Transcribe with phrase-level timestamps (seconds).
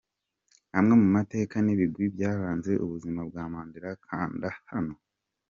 [0.77, 4.95] Amwe mu mateka n’ibigwi byaranze ubuzima bwa Mandela Kanda hano.